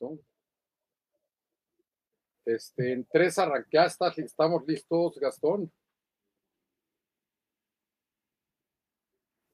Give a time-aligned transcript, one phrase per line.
[0.00, 0.18] Listo.
[2.44, 5.70] Este, en tres arranqueadas, estamos listos, Gastón.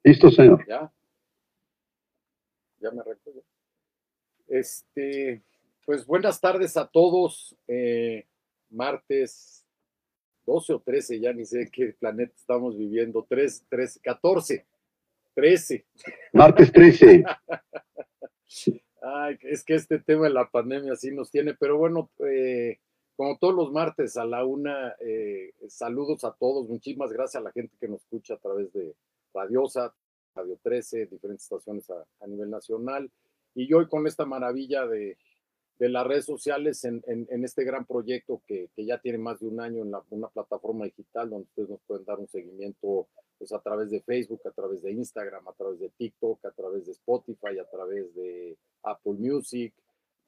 [0.04, 0.64] Listo, señor.
[0.68, 0.92] Ya.
[2.78, 3.42] Ya me recuerdo.
[4.46, 5.42] Este,
[5.86, 7.56] pues buenas tardes a todos.
[7.66, 8.26] Eh,
[8.68, 9.66] martes
[10.44, 13.26] 12 o 13, ya ni sé qué planeta estamos viviendo.
[13.28, 14.66] 3, 13, 14,
[15.34, 15.86] 13.
[16.32, 17.24] Martes 13.
[19.06, 22.78] Ay, es que este tema de la pandemia sí nos tiene, pero bueno, eh,
[23.16, 27.52] como todos los martes a la una, eh, saludos a todos, muchísimas gracias a la
[27.52, 28.94] gente que nos escucha a través de
[29.34, 29.94] Radiosa,
[30.34, 33.10] Radio 13, diferentes estaciones a, nivel nacional,
[33.54, 35.18] y hoy con esta maravilla de,
[35.78, 39.60] de las redes sociales en, en, este gran proyecto que, ya tiene más de un
[39.60, 43.06] año en la, una plataforma digital donde ustedes nos pueden dar un seguimiento
[43.38, 46.86] pues a través de Facebook, a través de Instagram, a través de TikTok, a través
[46.86, 49.74] de Spotify, a través de Apple Music,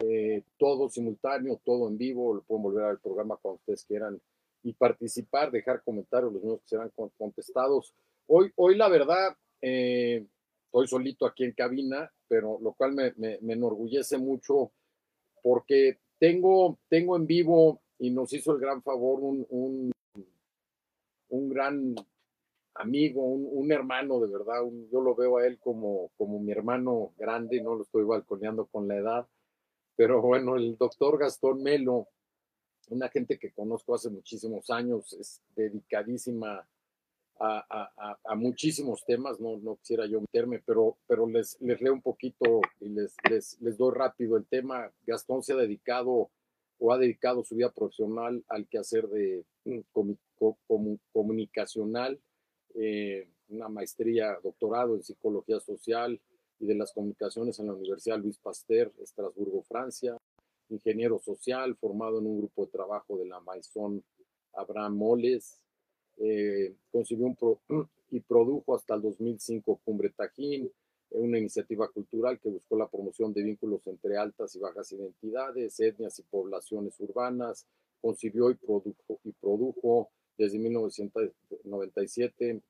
[0.00, 4.20] eh, todo simultáneo, todo en vivo, lo pueden volver al programa cuando ustedes quieran
[4.62, 7.94] y participar, dejar comentarios, los mismos que serán contestados.
[8.26, 10.26] Hoy, hoy la verdad, eh,
[10.66, 14.72] estoy solito aquí en cabina, pero lo cual me, me, enorgullece mucho
[15.42, 19.92] porque tengo, tengo en vivo y nos hizo el gran favor un, un,
[21.28, 21.94] un gran
[22.78, 27.60] amigo, un, hermano de verdad, yo lo veo a él como, como mi hermano grande,
[27.60, 29.26] no lo estoy balconeando con la edad,
[29.96, 32.08] pero bueno, el doctor Gastón Melo,
[32.88, 36.66] una gente que conozco hace muchísimos años, es dedicadísima
[37.38, 42.60] a, muchísimos temas, no, no quisiera yo meterme, pero, pero les, les leo un poquito
[42.80, 44.90] y les, les, les doy rápido el tema.
[45.06, 46.30] Gastón se ha dedicado
[46.78, 49.80] o ha dedicado su vida profesional al quehacer de mm,
[51.12, 52.20] comunicacional,
[52.78, 56.20] eh, una maestría, doctorado en psicología social
[56.58, 60.16] y de las comunicaciones en la Universidad Luis Pasteur, Estrasburgo, Francia,
[60.68, 64.02] ingeniero social, formado en un grupo de trabajo de la Maison
[64.52, 65.60] Abraham Moles,
[66.18, 67.34] eh, consiguió
[68.10, 70.70] y produjo hasta el 2005 Cumbre Tajín,
[71.10, 76.18] una iniciativa cultural que buscó la promoción de vínculos entre altas y bajas identidades, etnias
[76.18, 77.66] y poblaciones urbanas,
[78.00, 82.60] concibió y produjo, y produjo desde 1997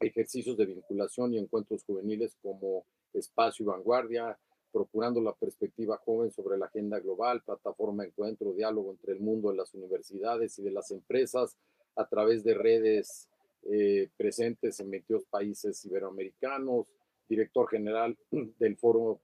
[0.00, 4.38] ejercicios de vinculación y encuentros juveniles como Espacio y Vanguardia,
[4.72, 9.56] procurando la perspectiva joven sobre la agenda global, plataforma encuentro, diálogo entre el mundo de
[9.56, 11.56] las universidades y de las empresas
[11.94, 13.28] a través de redes
[13.62, 16.92] eh, presentes en 22 países iberoamericanos,
[17.28, 19.20] director general del Foro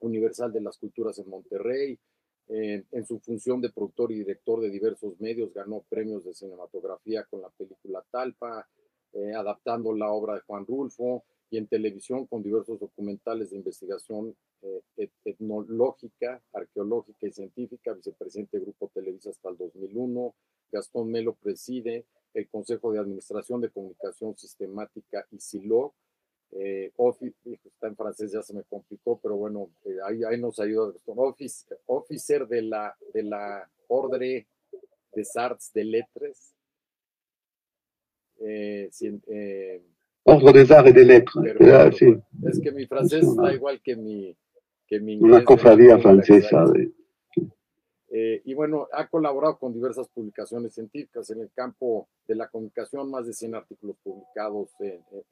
[0.00, 1.98] Universal de las Culturas en Monterrey,
[2.48, 7.40] en su función de productor y director de diversos medios, ganó premios de cinematografía con
[7.40, 8.68] la película Talpa,
[9.12, 14.34] eh, adaptando la obra de Juan Rulfo, y en televisión con diversos documentales de investigación
[14.62, 20.34] eh, etnológica, arqueológica y científica, vicepresidente del Grupo Televisa hasta el 2001.
[20.72, 25.92] Gastón Melo preside el Consejo de Administración de Comunicación Sistemática y SILO,
[26.52, 26.92] eh,
[27.64, 31.66] está en francés, ya se me complicó, pero bueno, eh, ahí, ahí, nos ayuda Office,
[31.86, 34.46] officer de la, de la Ordre
[35.14, 36.54] des Arts de Lettres.
[38.40, 38.90] Eh,
[39.28, 39.82] eh,
[40.24, 41.44] Ordre des Arts et des Lettres.
[41.60, 42.16] Ah, sí.
[42.46, 44.36] Es que mi francés está igual que mi,
[44.86, 45.32] que mi inglés.
[45.32, 46.64] Una cofradía francesa.
[46.66, 46.92] De...
[48.14, 53.10] Eh, y bueno, ha colaborado con diversas publicaciones científicas en el campo de la comunicación,
[53.10, 54.68] más de 100 artículos publicados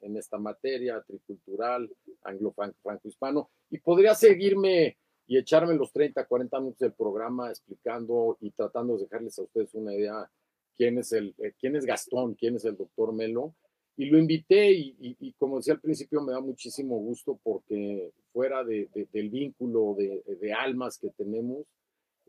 [0.01, 1.87] en, esta materia, tricultural,
[2.23, 4.97] anglo-franco-hispano, y podría seguirme
[5.27, 9.75] y echarme los 30, 40 minutos del programa explicando y tratando de dejarles a ustedes
[9.75, 10.31] una idea
[10.75, 13.53] quién es, el, eh, quién es Gastón, quién es el doctor Melo.
[13.95, 18.89] Y lo invité y, como decía al principio, me da muchísimo gusto porque fuera de,
[19.13, 21.67] del vínculo de, de almas que tenemos,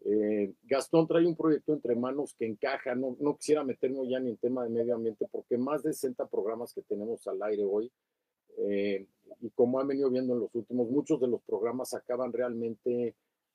[0.05, 4.31] eh, Gastón trae un proyecto entre manos que encaja, no, no quisiera meterme ya ni
[4.31, 7.91] en tema de medio ambiente porque más de 60 programas que tenemos al aire hoy,
[8.59, 9.07] eh,
[9.41, 13.15] y como han venido viendo en los últimos, muchos de los programas acaban realmente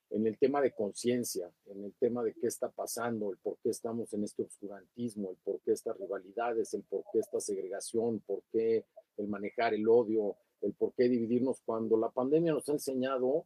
[0.09, 3.69] en el tema de conciencia, en el tema de qué está pasando, el por qué
[3.69, 8.41] estamos en este obscurantismo, el por qué estas rivalidades, el por qué esta segregación, por
[8.51, 8.85] qué
[9.17, 13.45] el manejar el odio, el por qué dividirnos cuando la pandemia nos ha enseñado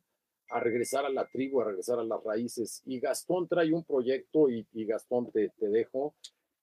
[0.52, 2.82] a regresar a la tribu, a regresar a las raíces.
[2.86, 6.14] Y Gastón trae un proyecto, y, Gastón te, te dejo,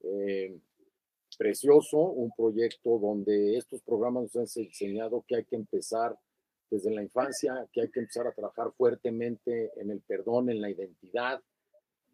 [0.03, 0.59] eh,
[1.37, 6.17] precioso, un proyecto donde estos programas nos han enseñado que hay que empezar
[6.71, 10.71] desde la infancia, que hay que empezar a trabajar fuertemente en el perdón, en la
[10.71, 11.41] identidad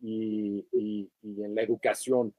[0.00, 2.34] y, y, en la educación.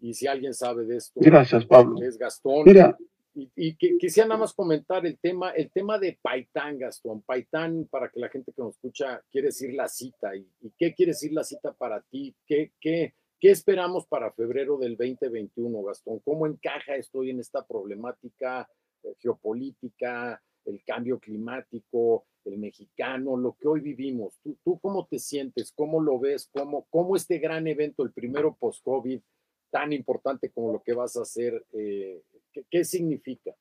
[0.00, 2.02] Y si alguien sabe de esto, Gracias, Pablo.
[2.02, 2.64] es Gastón.
[2.64, 2.98] Mira,
[3.34, 7.22] Y, quisiera nada más comentar el tema, el tema de Paitán, Gastón.
[7.22, 10.36] Paitán, para que la gente que nos escucha, quiere decir la cita.
[10.36, 10.46] ¿Y,
[10.78, 12.34] qué quiere decir la cita para ti?
[12.46, 16.20] ¿Qué, qué, qué esperamos para febrero del 2021, Gastón?
[16.20, 18.68] ¿Cómo encaja esto en esta problemática
[19.02, 24.38] eh, geopolítica, el cambio climático, el mexicano, lo que hoy vivimos?
[24.44, 25.72] ¿Tú, tú cómo te sientes?
[25.72, 26.48] ¿Cómo lo ves?
[26.52, 29.20] ¿Cómo, cómo este gran evento, el primero post-COVID,
[29.74, 32.22] tan importante como lo que vas a hacer, eh,
[32.70, 33.52] ¿qué, significa?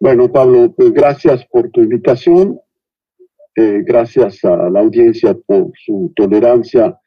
[0.00, 2.58] Bueno, Pablo, pues gracias por tu invitación.
[3.54, 6.98] Eh, gracias a la audiencia por su tolerancia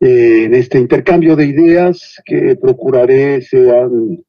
[0.00, 4.24] eh, en este intercambio de ideas que procuraré sean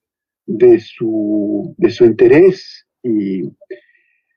[0.45, 2.85] de su, de su interés.
[3.01, 3.43] Y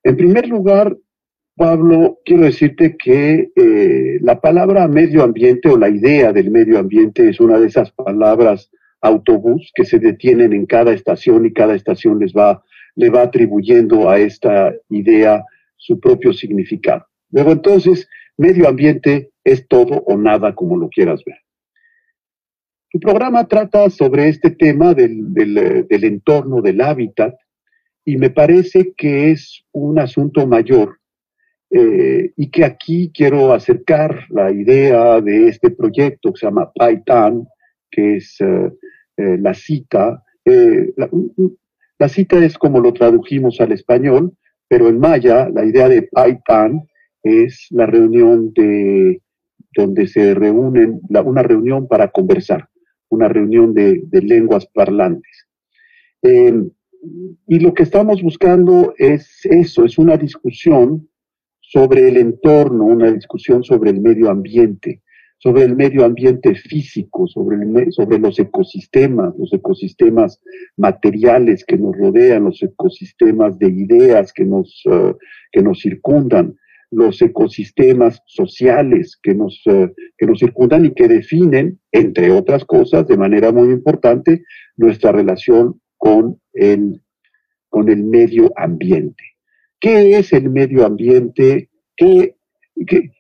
[0.03, 0.97] en primer lugar,
[1.57, 7.29] Pablo, quiero decirte que eh, la palabra medio ambiente o la idea del medio ambiente
[7.29, 8.71] es una de esas palabras
[9.05, 12.63] autobús que se detienen en cada estación y cada estación les va,
[12.97, 15.45] le va atribuyendo a esta idea
[15.77, 17.07] su propio significado.
[17.31, 21.37] Luego entonces, medio ambiente es todo o nada como lo quieras ver.
[22.91, 27.35] Tu programa trata sobre este tema del, del, del entorno, del hábitat,
[28.05, 30.99] y me parece que es un asunto mayor
[31.71, 37.49] eh, y que aquí quiero acercar la idea de este proyecto que se llama Paitan,
[37.91, 38.71] que es eh,
[39.17, 40.23] eh, la cita.
[40.45, 41.09] La,
[41.99, 44.37] la, cita es como lo tradujimos al español,
[44.69, 46.83] pero en maya la idea de Paitan
[47.23, 49.23] es la reunión de
[49.75, 52.69] donde se reúnen, una reunión para conversar,
[53.09, 55.49] una reunión de, de lenguas parlantes.
[56.23, 61.09] y lo que estamos buscando es eso, es una discusión
[61.61, 65.03] sobre el entorno, una discusión sobre el medio ambiente,
[65.39, 70.41] sobre el medio ambiente físico, sobre, sobre los ecosistemas, los ecosistemas
[70.77, 75.15] materiales que nos rodean, los ecosistemas de ideas que nos, eh,
[75.53, 76.57] que nos circundan,
[76.91, 83.07] los ecosistemas sociales que nos, eh, que nos circundan y que definen, entre otras cosas,
[83.07, 84.45] de manera muy importante,
[84.77, 87.03] nuestra relación con el,
[87.69, 89.25] con el medio ambiente.
[89.81, 91.69] ¿Qué es el medio ambiente?
[91.97, 92.37] ¿Qué,
[92.87, 93.11] qué,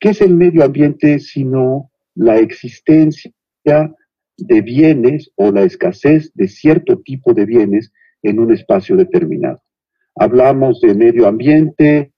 [0.00, 3.94] qué es el medio ambiente sino la existencia
[4.36, 7.92] de bienes o la escasez de cierto tipo de bienes
[8.22, 9.62] en un espacio determinado?
[10.14, 12.12] Hablamos de medio ambiente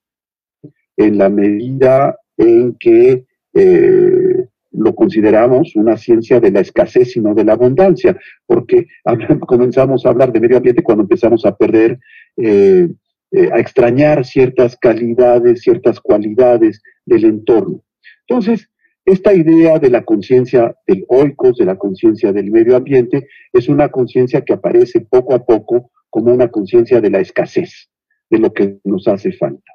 [0.97, 7.35] en la medida en que eh, lo consideramos una ciencia de la escasez y no
[7.35, 8.87] de la abundancia, porque
[9.47, 11.99] comenzamos a hablar de medio ambiente cuando empezamos a perder
[12.37, 12.89] eh,
[13.33, 17.83] eh, a extrañar ciertas calidades, ciertas cualidades del entorno.
[18.27, 18.69] Entonces,
[19.05, 23.89] esta idea de la conciencia del oikos, de la conciencia del medio ambiente, es una
[23.89, 27.89] conciencia que aparece poco a poco como una conciencia de la escasez,
[28.31, 29.73] de lo que nos hace falta.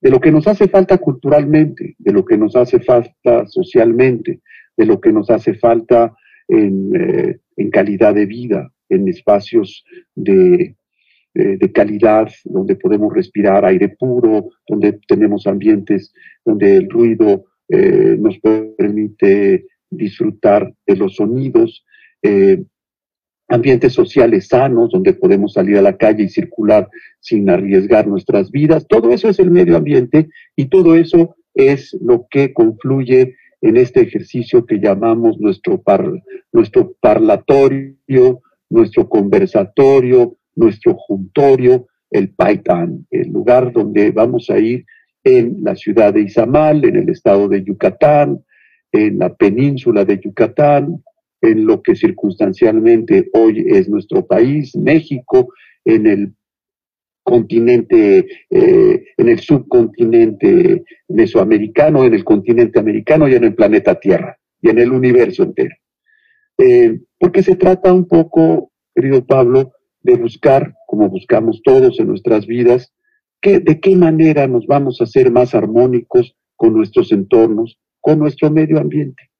[0.00, 4.40] De lo que nos hace falta culturalmente, de lo que nos hace falta socialmente,
[4.76, 6.14] de lo que nos hace falta
[6.48, 9.84] en, eh, en calidad de vida, en espacios
[10.14, 10.76] de,
[11.36, 16.12] de calidad, donde podemos respirar aire puro, donde tenemos ambientes
[16.44, 21.84] donde el ruido eh, nos permite disfrutar de los sonidos,
[22.22, 22.62] eh,
[23.48, 26.88] ambientes sociales sanos, donde podemos salir a la calle y circular
[27.20, 28.86] sin arriesgar nuestras vidas.
[28.88, 34.00] Todo eso es el medio ambiente y todo eso es lo que confluye en este
[34.00, 35.82] ejercicio que llamamos nuestro,
[36.52, 44.84] nuestro parlatorio, nuestro conversatorio, nuestro juntorio, el Paitán, el lugar donde vamos a ir
[45.22, 48.44] en la ciudad de Izamal, en el estado de Yucatán,
[48.92, 51.02] en la península de Yucatán,
[51.40, 55.52] en lo que circunstancialmente hoy es nuestro país, México,
[55.84, 56.34] en el
[57.22, 64.38] continente, eh, en el subcontinente mesoamericano, en el continente americano y en el planeta Tierra
[64.62, 65.74] y en el universo entero.
[66.58, 69.72] Eh, porque se trata un poco, querido Pablo,
[70.06, 72.94] de buscar, como buscamos todos en nuestras vidas,
[73.40, 78.50] que, de qué manera nos vamos a hacer más armónicos con nuestros entornos, con nuestro
[78.50, 79.30] medio ambiente.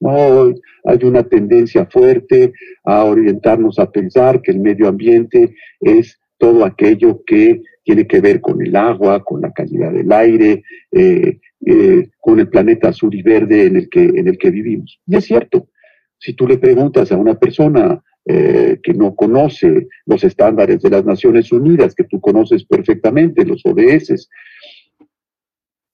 [0.00, 2.52] Hoy hay una tendencia fuerte
[2.84, 8.40] a orientarnos a pensar que el medio ambiente es todo aquello que tiene que ver
[8.40, 13.22] con el agua, con la calidad del aire, eh, eh, con el planeta azul y
[13.22, 15.00] verde en el, que, en el que vivimos.
[15.06, 15.68] Y es cierto,
[16.18, 21.04] si tú le preguntas a una persona eh, que no conoce los estándares de las
[21.04, 24.28] Naciones Unidas, que tú conoces perfectamente, los ODS,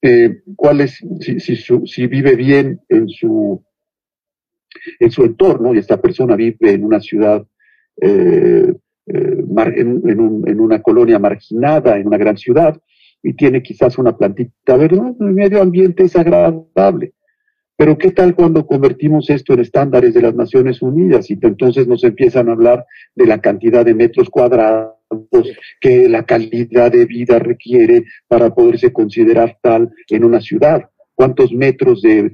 [0.01, 3.63] eh, cuál es, si, vive bien en su,
[4.99, 7.43] en su entorno y esta persona vive en una ciudad
[7.99, 8.71] eh,
[9.07, 9.43] eh,
[9.75, 12.79] en, una colonia marginada, en una gran ciudad,
[13.23, 17.13] y tiene quizás una plantita verde, el medio ambiente es agradable.
[17.77, 22.03] Pero ¿qué tal cuando convertimos esto en estándares de las Naciones Unidas y entonces nos
[22.03, 22.83] empiezan a hablar
[23.15, 24.97] de la cantidad de metros cuadrados
[25.79, 30.89] que la calidad de vida requiere para poderse considerar tal en una ciudad?
[31.13, 32.31] ¿Cuántos metros de,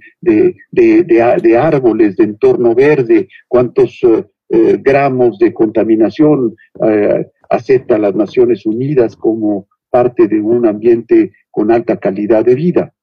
[1.57, 3.27] árboles, de entorno verde?
[3.49, 6.55] ¿Cuántos eh, eh, gramos de contaminación
[6.87, 12.93] eh, acepta las Naciones Unidas como parte de un ambiente con alta calidad de vida?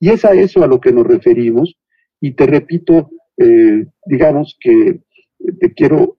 [0.00, 1.76] Y es a eso a lo que nos referimos
[2.20, 5.00] y te repito, eh, digamos que
[5.60, 6.18] te quiero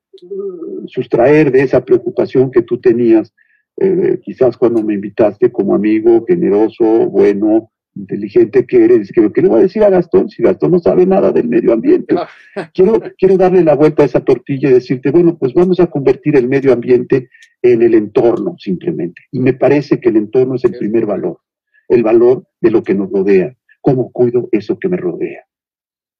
[0.87, 3.33] sustraer de esa preocupación que tú tenías,
[3.77, 9.49] eh, quizás cuando me invitaste como amigo generoso, bueno, inteligente que eres, que, ¿qué le
[9.49, 12.15] voy a decir a Gastón si Gastón no sabe nada del medio ambiente?
[12.73, 16.35] Quiero, quiero darle la vuelta a esa tortilla y decirte, bueno, pues vamos a convertir
[16.35, 17.29] el medio ambiente
[17.61, 19.21] en el entorno simplemente.
[19.31, 21.39] Y me parece que el entorno es el primer valor,
[21.87, 25.45] el valor de lo que nos rodea, cómo cuido eso que me rodea.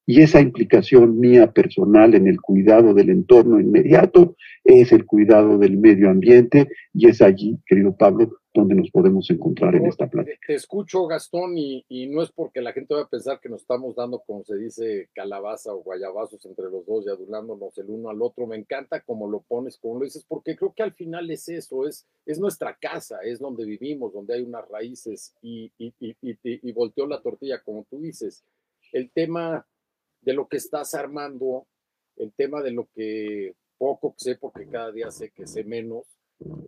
[0.10, 5.78] Y esa implicación mía personal en el cuidado del entorno inmediato es el cuidado del
[5.78, 10.39] medio ambiente y es allí, querido Pablo, donde nos podemos encontrar en esta plática.
[10.48, 13.96] Te escucho, Gastón, y, no es porque la gente va a pensar que nos estamos
[13.96, 18.20] dando, como se dice, calabaza o guayabazos entre los dos y adulándonos el uno al
[18.24, 18.48] otro.
[18.48, 21.88] Me encanta como lo pones, como lo dices, porque creo que al final es eso,
[21.88, 26.72] es, es nuestra casa, es donde vivimos, donde hay unas raíces y, y, y, y
[26.72, 28.44] volteó la tortilla, como tú dices.
[28.92, 29.68] El tema
[30.22, 31.68] de lo que estás armando,
[32.18, 36.06] el tema de lo que poco sé, porque cada día sé que sé menos,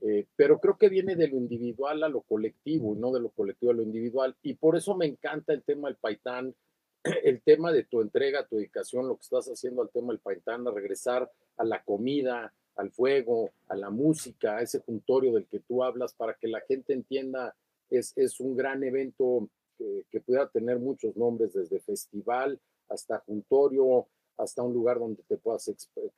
[0.01, 3.71] eh, pero creo que viene de lo individual a lo colectivo no de lo colectivo
[3.71, 4.35] a lo individual.
[4.41, 6.55] Y por eso me encanta el tema del Paitán,
[7.23, 10.67] el tema de tu entrega, tu dedicación, lo que estás haciendo al tema del Paitán,
[10.67, 15.59] a regresar a la comida, al fuego, a la música, a ese juntorio del que
[15.59, 17.55] tú hablas, para que la gente entienda,
[17.89, 22.57] es, es un gran evento que, que pudiera tener muchos nombres, desde festival
[22.87, 24.07] hasta juntorio,
[24.37, 25.69] hasta un lugar donde te puedas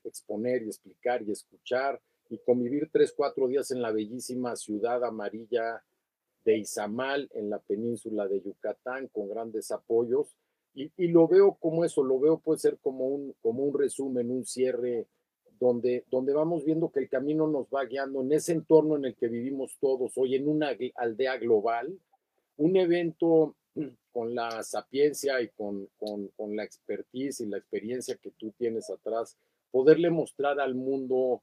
[0.04, 5.84] exponer y explicar y escuchar y convivir tres, cuatro días en la bellísima ciudad amarilla
[6.46, 10.36] de Izamal, en la península de Yucatán, con grandes apoyos.
[10.76, 14.46] Y, lo veo como eso, lo veo puede ser como un, como un resumen, un
[14.46, 15.08] cierre,
[15.60, 19.16] donde, donde vamos viendo que el camino nos va guiando en ese entorno en el
[19.16, 21.98] que vivimos todos, hoy en una aldea global,
[22.58, 23.56] un evento
[24.12, 29.38] con la sapiencia y con, con, la expertise y la experiencia que tú tienes atrás,
[29.72, 31.42] poderle mostrar al mundo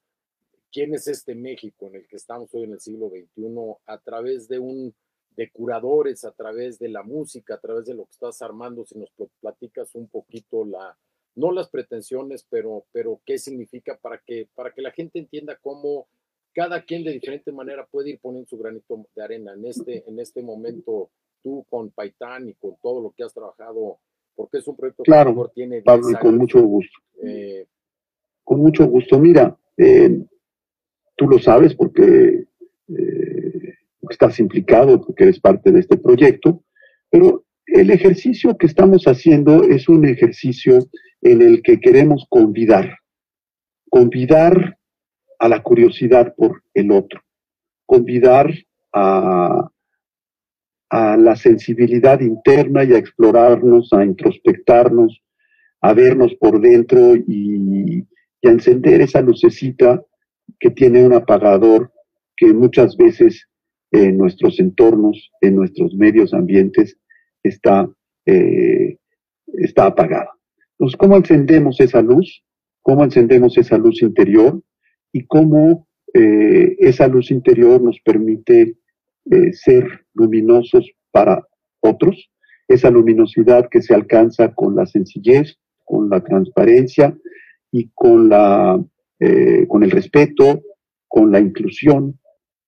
[0.71, 4.49] quién es este México en el que estamos hoy en el siglo XXI a través
[4.49, 4.95] de un
[5.37, 8.99] de curadores, a través de la música, a través de lo que estás armando, si
[8.99, 9.11] nos
[9.41, 10.99] platicas un poquito la,
[11.35, 16.09] no las pretensiones, pero, pero qué significa para que, para que la gente entienda cómo
[16.53, 20.19] cada quien de diferente manera puede ir poniendo su granito de arena en este, en
[20.19, 21.11] este momento
[21.43, 23.99] tú con Paitán y con todo lo que has trabajado,
[24.35, 26.99] porque es un proyecto claro, que tiene Pablo, con mucho gusto.
[27.23, 27.67] Eh,
[28.45, 29.19] con mucho gusto.
[29.19, 30.25] Mira, eh,
[31.17, 32.47] tú lo sabes porque
[32.89, 33.75] eh,
[34.09, 36.65] estás implicado, porque eres parte de este proyecto,
[37.11, 40.79] pero el ejercicio que estamos haciendo es un ejercicio
[41.23, 42.99] en el que queremos convidar,
[43.89, 44.79] convidar
[45.39, 47.21] a la curiosidad por el otro,
[47.87, 48.53] convidar
[48.93, 49.71] a,
[50.91, 55.23] a la sensibilidad interna y a explorarnos, a introspectarnos,
[55.81, 58.07] a vernos por dentro y,
[58.43, 60.03] a encender esa lucecita
[60.59, 61.93] que tiene un apagador
[62.37, 63.47] que muchas veces
[63.93, 66.97] en nuestros entornos, en nuestros medios ambientes,
[67.43, 67.89] está,
[68.27, 68.97] eh,
[69.47, 70.31] está apagada.
[70.73, 72.43] Entonces, ¿cómo encendemos esa luz?
[72.83, 74.63] ¿Cómo encendemos esa luz interior?
[75.13, 78.77] Y cómo eh, esa luz interior nos permite
[79.53, 81.47] ser luminosos para
[81.81, 82.31] otros,
[82.69, 87.17] esa luminosidad que se alcanza con la sencillez, con la transparencia
[87.73, 88.83] y con, la,
[89.19, 90.62] eh, con el respeto,
[91.09, 92.19] con la inclusión,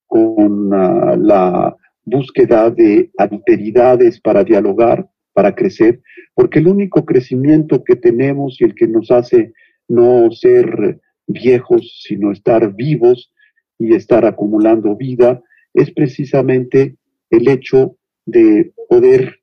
[0.07, 6.03] con la búsqueda de alteridades para dialogar, para crecer,
[6.35, 9.53] porque el único crecimiento que tenemos y el que nos hace
[9.89, 13.33] no ser viejos, sino estar vivos
[13.79, 15.43] y estar acumulando vida,
[15.75, 16.97] es precisamente
[17.31, 19.41] el hecho de poder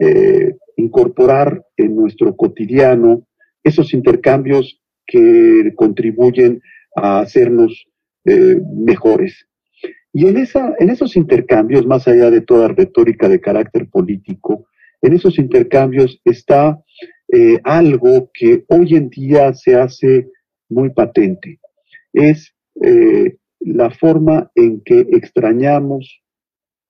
[0.00, 3.26] eh, incorporar en nuestro cotidiano
[3.64, 6.60] esos intercambios que contribuyen
[6.94, 7.86] a hacernos
[8.24, 9.46] eh, mejores.
[10.12, 14.66] Y en, esa, en esos intercambios, más allá de toda retórica de carácter político,
[15.02, 16.80] en esos intercambios está
[17.32, 20.28] eh, algo que hoy en día se hace
[20.68, 21.60] muy patente.
[22.12, 22.52] Es
[23.60, 26.22] la forma en que extrañamos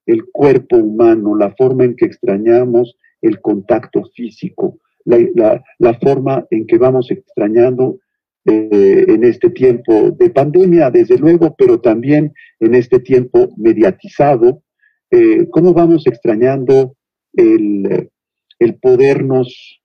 [0.06, 6.78] el cuerpo humano, la forma en que extrañamos el contacto físico, la, forma en que
[6.78, 7.98] vamos extrañando
[8.44, 14.62] eh, en este tiempo de pandemia, desde luego, pero también en este tiempo mediatizado,
[15.10, 16.96] eh, cómo vamos extrañando
[17.32, 18.10] el,
[18.58, 19.80] el podernos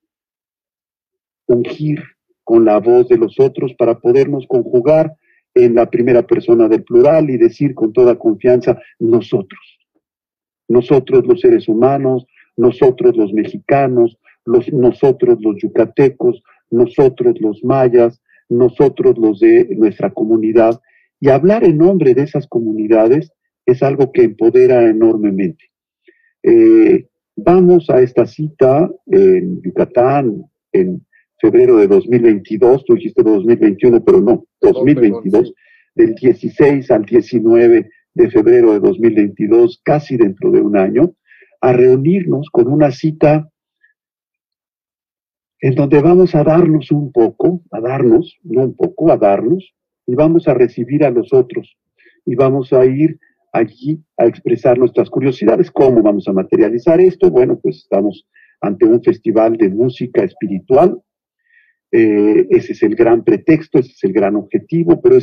[1.47, 2.01] ungir
[2.43, 5.15] con la voz de los otros para podernos conjugar
[5.53, 9.79] en la primera persona del plural y decir con toda confianza nosotros.
[10.67, 19.17] Nosotros los seres humanos, nosotros los mexicanos, los, nosotros los yucatecos, nosotros los mayas, nosotros
[19.17, 20.79] los de nuestra comunidad.
[21.19, 23.31] Y hablar en nombre de esas comunidades
[23.65, 25.65] es algo que empodera enormemente.
[26.43, 31.05] Eh, vamos a esta cita en Yucatán en
[31.41, 35.53] febrero de 2022, tú dijiste 2021, pero no, 2022,
[35.95, 41.15] del 16 al 19 de febrero de 2022, casi dentro de un año,
[41.59, 43.49] a reunirnos con una cita
[45.59, 49.73] en donde vamos a darnos un poco, a darnos, no un poco, a darnos,
[50.07, 51.75] y vamos a recibir a los otros,
[52.25, 53.19] y vamos a ir
[53.53, 55.69] allí a expresar nuestras curiosidades.
[55.71, 57.29] ¿Cómo vamos a materializar esto?
[57.29, 58.27] Bueno, pues estamos
[58.61, 60.99] ante un festival de música espiritual.
[61.91, 65.17] Eh, ese es el gran pretexto, ese es el gran objetivo, pero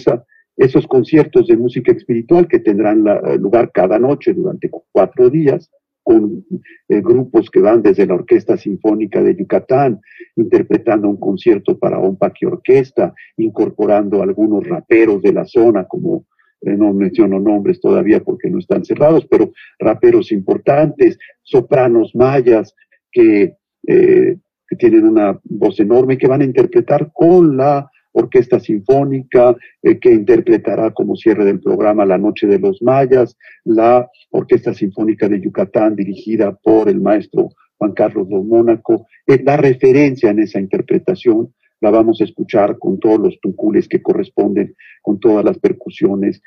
[0.57, 3.05] esos conciertos de música espiritual que tendrán
[3.39, 5.71] lugar cada noche durante cuatro días,
[6.09, 6.43] con
[6.89, 10.01] eh, grupos que van desde la Orquesta Sinfónica de Yucatán,
[10.37, 16.25] interpretando un concierto para un y orquesta, incorporando algunos raperos de la zona, como
[16.63, 22.75] eh, no menciono nombres todavía porque no están cerrados, pero raperos importantes, sopranos mayas
[23.13, 23.57] que,
[23.87, 29.99] eh, que tienen una voz enorme que van a interpretar con la Orquesta Sinfónica, eh,
[29.99, 35.41] que interpretará como cierre del programa La Noche de los Mayas, la Orquesta Sinfónica de
[35.41, 39.07] Yucatán, dirigida por el maestro Juan Carlos Don Mónaco.
[39.27, 44.03] Eh, la referencia en esa interpretación la vamos a escuchar con todos los tucules que
[44.03, 46.43] corresponden, con todas las percusiones,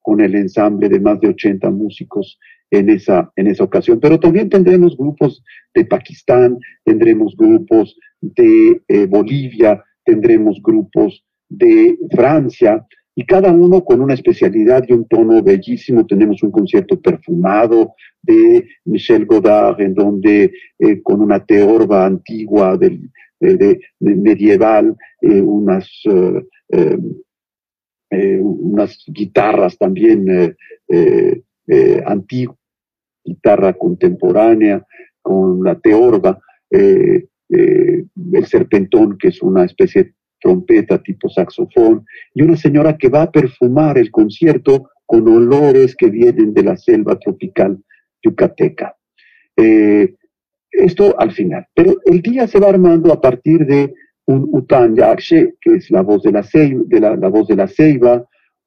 [0.00, 2.38] con el ensamble de más de 80 músicos
[2.72, 4.00] en esa, en esa ocasión.
[4.00, 12.84] Pero también tendremos grupos de Pakistán, tendremos grupos de eh, Bolivia, tendremos grupos de Francia,
[13.14, 16.06] y cada uno con una especialidad y un tono bellísimo.
[16.06, 23.10] Tenemos un concierto perfumado de Michel Godard, en donde eh, con una teorba antigua del,
[23.38, 25.90] de, medieval, eh, unas,
[28.10, 30.56] unas guitarras también
[32.06, 32.61] antiguas,
[33.24, 34.84] guitarra contemporánea,
[35.20, 36.38] con la teorba.
[36.70, 42.04] Eh, el serpentón, que es una especie de trompeta tipo saxofón,
[42.34, 46.76] y una señora que va a perfumar el concierto con olores que vienen de la
[46.76, 47.78] selva tropical
[48.22, 48.96] yucateca.
[49.56, 50.14] Eh,
[50.70, 51.66] esto al final.
[51.74, 53.92] Pero el día se va armando a partir de
[54.26, 58.24] un Utan Yakshe, que es la voz de la, de la voz de la ceiba,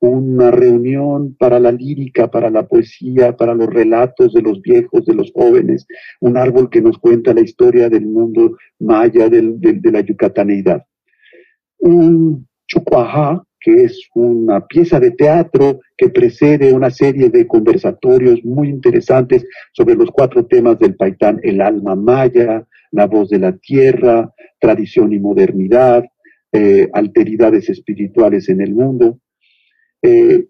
[0.09, 5.13] una reunión para la lírica, para la poesía, para los relatos de los viejos, de
[5.13, 5.87] los jóvenes,
[6.21, 10.85] un árbol que nos cuenta la historia del mundo maya, de la yucataneidad.
[11.79, 18.69] Un chucuajá, que es una pieza de teatro que precede una serie de conversatorios muy
[18.69, 24.31] interesantes sobre los cuatro temas del paitán, el alma maya, la voz de la tierra,
[24.59, 26.03] tradición y modernidad,
[26.51, 29.19] eh, alteridades espirituales en el mundo.
[30.07, 30.45] Eh,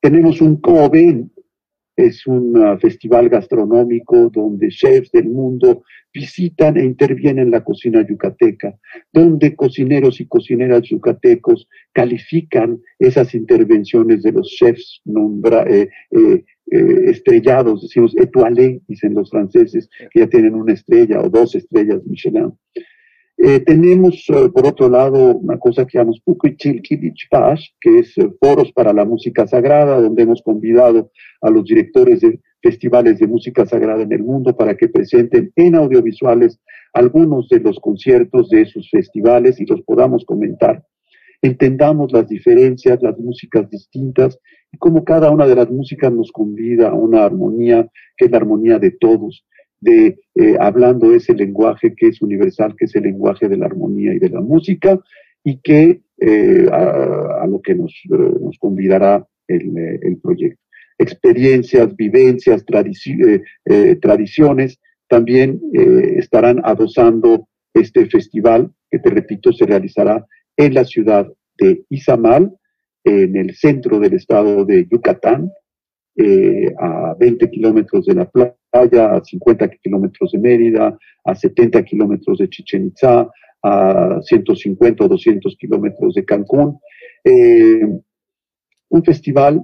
[0.00, 1.30] tenemos un Coven,
[1.96, 5.82] es un uh, festival gastronómico donde chefs del mundo
[6.14, 8.74] visitan e intervienen en la cocina yucateca,
[9.12, 15.02] donde cocineros y cocineras yucatecos califican esas intervenciones de los chefs
[15.66, 16.44] eh, eh,
[17.04, 22.52] estrellados, decimos étoilé, dicen los franceses, que ya tienen una estrella o dos estrellas Michelin.
[23.42, 26.20] Eh, tenemos, eh, por otro lado, una cosa que llamamos
[27.30, 32.20] Pash, que es eh, foros para la música sagrada, donde hemos convidado a los directores
[32.20, 36.60] de festivales de música sagrada en el mundo para que presenten en audiovisuales
[36.92, 40.84] algunos de los conciertos de esos festivales y los podamos comentar.
[41.40, 44.38] Entendamos las diferencias, las músicas distintas
[44.70, 48.36] y cómo cada una de las músicas nos convida a una armonía que es la
[48.36, 49.46] armonía de todos
[49.80, 54.14] de eh, hablando ese lenguaje que es universal, que es el lenguaje de la armonía
[54.14, 55.00] y de la música,
[55.42, 60.60] y que eh, a, lo que nos, eh, nos convidará el, el, proyecto.
[60.98, 70.26] Experiencias, vivencias, tradiciones también estarán adosando este festival, que te repito, se realizará
[70.58, 72.54] en la ciudad de Izamal
[73.04, 75.50] en el centro del estado de Yucatán,
[76.16, 82.38] eh, a 20 kilómetros de la playa, a 50 kilómetros de Mérida, a 70 kilómetros
[82.38, 83.30] de Chichen Itza,
[83.62, 86.78] a 150 o 200 kilómetros de Cancún.
[87.24, 87.86] Eh,
[88.88, 89.62] un festival,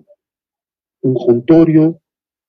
[1.03, 2.01] un juntorio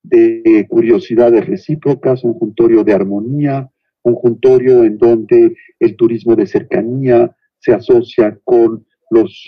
[0.03, 3.69] de curiosidades recíprocas, un juntorio de armonía,
[4.03, 9.47] un juntorio en donde el turismo de cercanía se asocia con los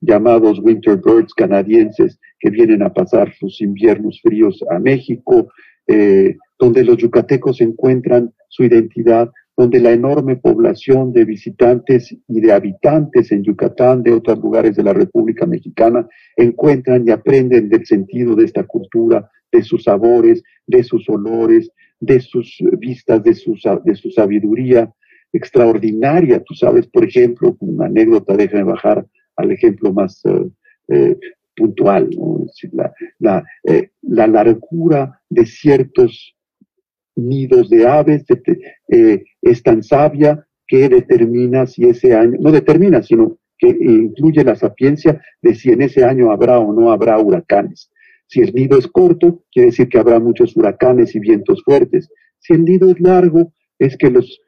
[0.00, 5.48] llamados winter birds canadienses que vienen a pasar sus inviernos fríos a México,
[5.86, 12.52] eh, donde los yucatecos encuentran su identidad, donde la enorme población de visitantes y de
[12.52, 18.34] habitantes en Yucatán, de otros lugares de la República Mexicana, encuentran y aprenden del sentido
[18.34, 23.94] de esta cultura, de sus sabores, de sus olores, de sus vistas, de su, de
[23.94, 24.90] su sabiduría
[25.32, 26.42] extraordinaria.
[26.42, 29.06] Tú sabes, por ejemplo, una anécdota, déjame bajar
[29.40, 30.50] al ejemplo más eh,
[30.88, 31.16] eh,
[31.56, 32.08] puntual,
[32.72, 36.34] la, la, eh, la, largura de ciertos
[37.16, 38.24] nidos de aves
[39.42, 45.20] es tan sabia que determina si ese año, no determina, sino que incluye la sapiencia
[45.42, 47.90] de si en ese año habrá o no habrá huracanes.
[48.26, 52.08] Si el nido es corto, quiere decir que habrá muchos huracanes y vientos fuertes.
[52.38, 54.40] Si el nido es largo, es que los,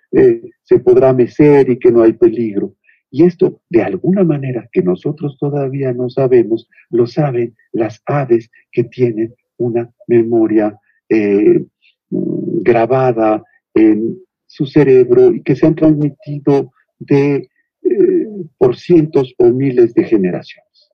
[0.63, 2.75] se podrá mecer y que no hay peligro.
[3.15, 8.85] Y esto, de alguna manera que nosotros todavía no sabemos, lo saben las aves que
[8.85, 11.63] tienen una memoria eh,
[12.09, 13.45] grabada
[13.75, 17.51] en su cerebro y que se han transmitido de,
[17.83, 20.91] eh, por cientos o miles de generaciones.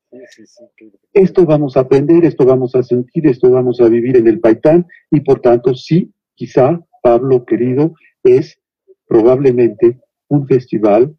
[1.12, 4.86] Esto vamos a aprender, esto vamos a sentir, esto vamos a vivir en el Paitán
[5.12, 8.58] y por tanto sí, quizá, Pablo querido, es
[9.06, 11.14] probablemente un festival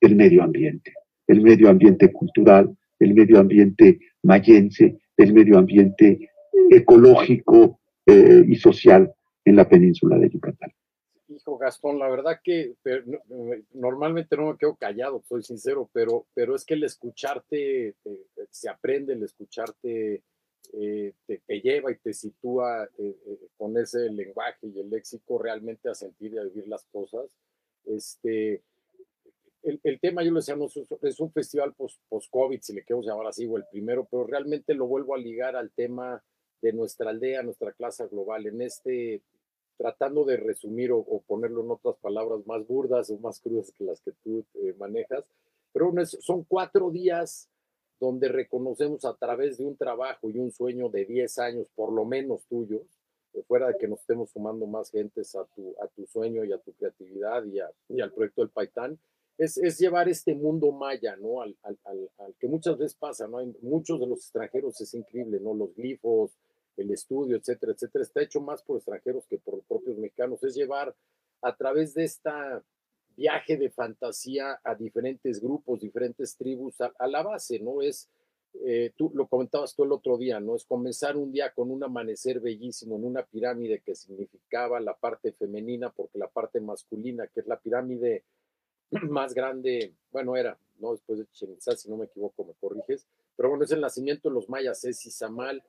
[0.00, 0.92] del medio ambiente,
[1.26, 6.30] el medio ambiente cultural, el medio ambiente mayense, el medio ambiente
[6.70, 9.12] ecológico eh, y social
[9.44, 10.72] en la península de Yucatán.
[11.28, 12.74] Hijo Gastón, la verdad que
[13.74, 17.94] normalmente no me quedo callado, soy sincero, pero, pero es que el escucharte
[18.50, 20.22] se aprende, el escucharte
[20.72, 25.88] eh, te, lleva y te sitúa eh, eh, con ese lenguaje y el léxico realmente
[25.88, 27.34] a sentir y a vivir las cosas.
[27.86, 28.62] Este,
[29.82, 30.56] el, tema, yo lo decía,
[31.02, 34.86] es un festival post-COVID, si le queremos llamar así, o el primero, pero realmente lo
[34.86, 36.22] vuelvo a ligar al tema
[36.62, 39.22] de nuestra aldea, nuestra clase global, en este
[39.76, 44.00] tratando de resumir o, ponerlo en otras palabras más burdas o más crudas que las
[44.00, 45.24] que tú eh, manejas,
[45.72, 47.48] pero son cuatro días
[48.00, 52.04] donde reconocemos a través de un trabajo y un sueño de 10 años, por lo
[52.04, 52.82] menos tuyos,
[53.46, 56.58] fuera de que nos estemos sumando más gentes a tu, a tu sueño y a
[56.58, 57.60] tu creatividad y,
[57.94, 58.98] y al proyecto del Paitán,
[59.38, 61.40] es, es, llevar este mundo maya, ¿no?
[61.40, 61.78] Al, al,
[62.18, 63.38] al, que muchas veces pasa, ¿no?
[63.62, 65.54] Muchos de los extranjeros es increíble, ¿no?
[65.54, 66.32] Los glifos,
[66.76, 70.42] el estudio, etcétera, etcétera, está hecho más por extranjeros que por propios mexicanos.
[70.42, 70.94] Es llevar
[71.42, 72.62] a través de esta
[73.16, 77.80] viaje de fantasía a diferentes grupos, diferentes tribus, a, la base, ¿no?
[77.80, 78.08] Es,
[78.64, 80.56] eh, tú lo comentabas tú el otro día, ¿no?
[80.56, 85.32] Es comenzar un día con un amanecer bellísimo en una pirámide que significaba la parte
[85.32, 88.24] femenina, porque la parte masculina, que es la pirámide
[89.10, 90.92] más grande, bueno, era, ¿no?
[90.92, 94.34] Después de Chichen si no me equivoco, me corriges, pero bueno, es el nacimiento de
[94.34, 95.62] los mayas, es Izamal,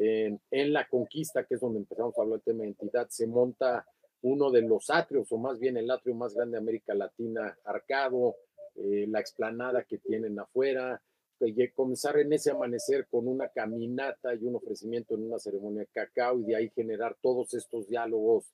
[0.00, 3.84] en, la conquista, que es donde empezamos a hablar del tema de entidad, se monta
[4.22, 8.36] uno de los atrios, o más bien el atrio más grande de América Latina, arcado,
[8.76, 11.02] eh, la explanada que tienen afuera,
[11.40, 15.86] y comenzar en ese amanecer con una caminata y un ofrecimiento en una ceremonia de
[15.86, 18.52] cacao y de ahí generar todos estos diálogos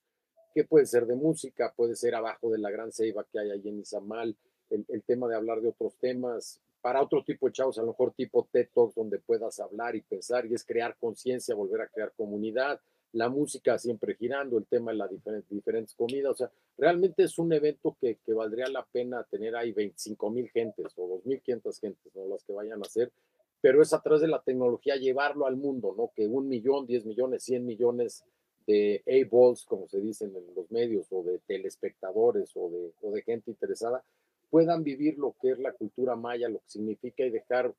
[0.54, 3.68] que puede ser de música, puede ser abajo de la gran ceiba que hay ahí
[3.68, 4.36] en Izamal,
[4.70, 8.12] el, tema de hablar de otros temas, para otro tipo de chavos, a lo mejor
[8.12, 12.12] tipo TED Talks, donde puedas hablar y pensar, y es crear conciencia, volver a crear
[12.16, 12.80] comunidad,
[13.12, 15.10] la música siempre girando, el tema de las
[15.48, 19.72] diferentes, comidas, o sea, realmente es un evento que, que valdría la pena tener ahí
[19.72, 22.26] 25 mil gentes o 2.500 gentes, ¿no?
[22.26, 23.12] Las que vayan a hacer,
[23.60, 26.10] pero es a de la tecnología llevarlo al mundo, ¿no?
[26.14, 28.24] Que un millón, 10 millones, 100 millones
[28.66, 33.22] de A-balls, como se dicen en los medios, o de telespectadores o de, o de
[33.22, 34.04] gente interesada,
[34.50, 37.74] puedan vivir lo que es la cultura maya, lo que significa y dejar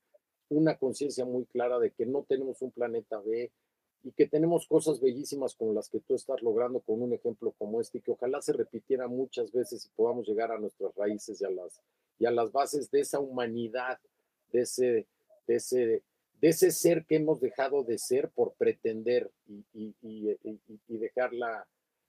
[0.48, 3.50] una conciencia muy clara de que no tenemos un planeta B
[4.04, 7.80] y que tenemos cosas bellísimas como las que tú estás logrando con un ejemplo como
[7.80, 11.44] este y que ojalá se repitiera muchas veces y podamos llegar a nuestras raíces y
[11.44, 11.80] a las,
[12.18, 13.98] y a las bases de esa humanidad,
[14.52, 15.06] de ese,
[15.48, 16.02] de ese,
[16.40, 21.30] de ese ser que hemos dejado de ser por pretender y, y, y, y dejar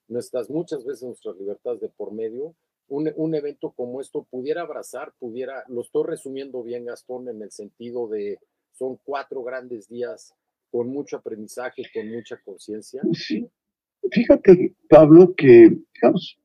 [0.08, 2.54] nuestras, muchas veces nuestras libertades de por medio
[2.88, 8.08] un, evento como esto pudiera abrazar, pudiera, lo estoy resumiendo bien, Gastón, en el sentido
[8.08, 8.38] de
[8.72, 10.34] son cuatro grandes días
[10.70, 13.02] con mucho aprendizaje, con mucha conciencia.
[13.12, 13.46] Sí.
[14.10, 16.38] Fíjate, Pablo, que, digamos,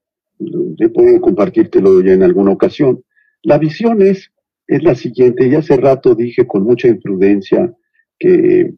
[0.79, 3.03] he podido compartírtelo ya en alguna ocasión.
[3.43, 4.31] La visión es,
[4.67, 7.73] es la siguiente, y hace rato dije con mucha imprudencia
[8.17, 8.73] que,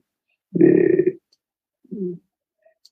[0.59, 1.17] eh,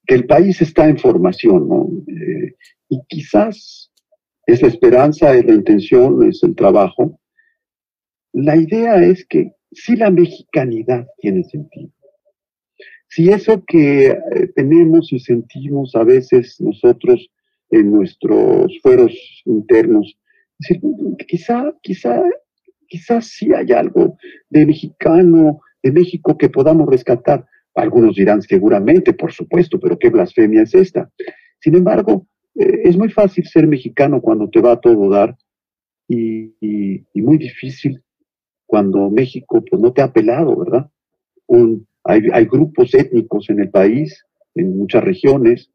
[0.06, 1.90] que el país está en formación, ¿no?
[2.08, 2.56] Eh,
[2.90, 3.92] y quizás
[4.46, 7.20] es la esperanza, es la intención, es el trabajo.
[8.34, 11.92] La idea es que si la mexicanidad tiene sentido,
[13.08, 14.18] si eso que eh,
[14.56, 17.30] tenemos y sentimos a veces nosotros
[17.70, 19.14] en nuestros fueros
[19.46, 20.18] internos,
[21.28, 22.24] quizá, quizá,
[22.94, 24.18] quizás sí hay algo
[24.52, 27.44] de mexicano, de México que podamos rescatar.
[27.74, 31.10] Algunos dirán seguramente, por supuesto, pero qué blasfemia es esta.
[31.60, 35.36] Sin embargo, eh, es muy fácil ser mexicano cuando te va a todo dar
[36.08, 36.54] y,
[37.16, 38.00] muy difícil
[38.68, 40.88] cuando México pues, no te ha pelado, ¿verdad?
[41.48, 45.72] Un, hay, grupos étnicos en el país, en muchas regiones,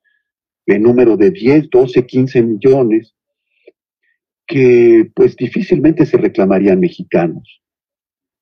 [0.67, 3.17] en número de 10, 12, 15 millones,
[4.49, 7.63] que pues difícilmente se reclamarían mexicanos.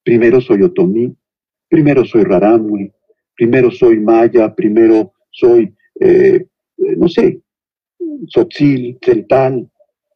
[0.03, 1.15] Primero soy otomí,
[1.69, 2.91] primero soy rarámuri,
[3.35, 7.41] primero soy maya, primero soy, eh, no sé,
[8.29, 9.69] tzotzil, celtal,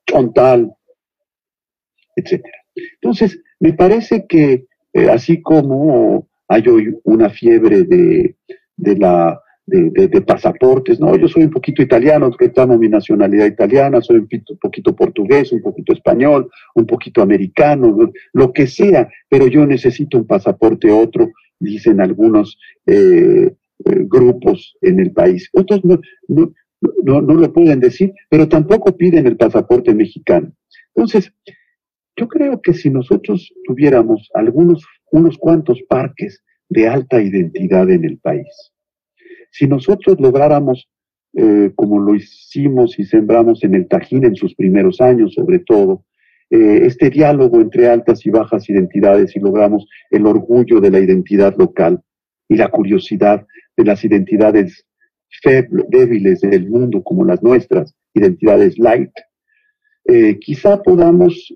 [0.07, 0.73] chontal,
[2.15, 2.41] etc.
[3.01, 8.35] Entonces, me parece que eh, así como hay hoy una fiebre de,
[8.77, 10.99] la, de, pasaportes.
[10.99, 14.29] No, yo soy un poquito italiano, reclamo mi nacionalidad italiana, soy un
[14.59, 20.27] poquito, portugués, un poquito español, un poquito americano, lo que sea, pero yo necesito un
[20.27, 23.53] pasaporte otro, dicen algunos eh,
[23.85, 25.49] eh, grupos en el país.
[25.53, 26.51] Otros no, no,
[27.21, 30.51] no lo pueden decir, pero tampoco piden el pasaporte mexicano.
[30.93, 31.31] Entonces,
[32.17, 38.17] yo creo que si nosotros tuviéramos algunos unos cuantos parques de alta identidad en el
[38.17, 38.70] país.
[39.51, 40.89] Si nosotros lográramos,
[41.33, 46.05] eh, como lo hicimos y sembramos en el Tajín en sus primeros años sobre todo,
[46.49, 51.55] eh, este diálogo entre altas y bajas identidades y logramos el orgullo de la identidad
[51.57, 52.01] local
[52.49, 53.45] y la curiosidad
[53.77, 54.85] de las identidades
[55.89, 59.11] débiles del mundo como las nuestras, identidades light,
[60.05, 61.53] eh, quizá podamos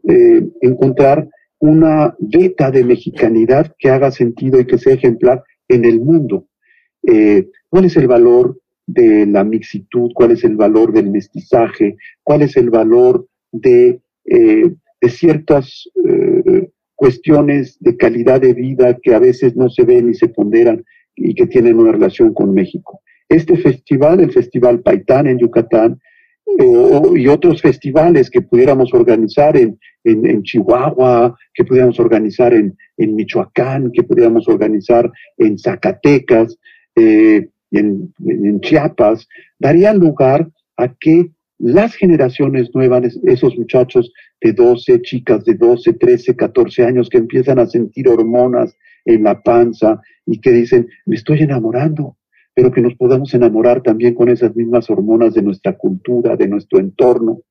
[0.61, 1.27] encontrar
[1.59, 6.47] una beta de mexicanidad que haga sentido y que sea ejemplar en el mundo.
[7.07, 10.11] Eh, ¿Cuál es el valor de la mixitud?
[10.13, 11.97] ¿Cuál es el valor del mestizaje?
[12.23, 14.75] ¿Cuál es el valor de, eh,
[15.07, 20.29] ciertas eh, cuestiones de calidad de vida que a veces no se ven y se
[20.29, 20.83] ponderan
[21.15, 23.01] y que tienen una relación con México?
[23.29, 25.99] Este festival, el Festival Paitán en Yucatán,
[27.15, 33.91] y otros festivales que pudiéramos organizar en, en, Chihuahua, que pudiéramos organizar en, en, Michoacán,
[33.91, 36.57] que pudiéramos organizar en Zacatecas,
[36.95, 39.27] eh, en, en, Chiapas,
[39.59, 46.35] darían lugar a que las generaciones nuevas, esos muchachos de 12, chicas de 12, 13,
[46.35, 51.39] 14 años que empiezan a sentir hormonas en la panza y que dicen, me estoy
[51.39, 52.17] enamorando,
[52.53, 56.79] pero que nos podamos enamorar también con esas mismas hormonas de nuestra cultura, de nuestro
[56.79, 57.41] entorno,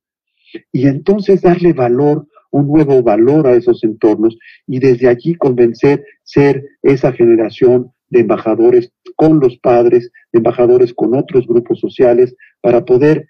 [0.72, 6.64] y entonces darle valor un nuevo valor a esos entornos y desde allí convencer ser
[6.82, 13.26] esa generación de embajadores con los padres, de embajadores con otros grupos sociales, para poder